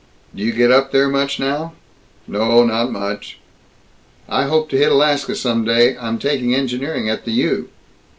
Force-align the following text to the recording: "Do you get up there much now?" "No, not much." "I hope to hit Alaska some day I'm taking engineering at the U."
"Do 0.35 0.41
you 0.43 0.51
get 0.51 0.71
up 0.71 0.91
there 0.91 1.07
much 1.07 1.39
now?" 1.39 1.73
"No, 2.25 2.63
not 2.63 2.91
much." 2.91 3.37
"I 4.27 4.45
hope 4.45 4.67
to 4.69 4.75
hit 4.79 4.91
Alaska 4.91 5.35
some 5.35 5.63
day 5.63 5.95
I'm 5.95 6.17
taking 6.17 6.55
engineering 6.55 7.07
at 7.07 7.23
the 7.23 7.31
U." 7.33 7.69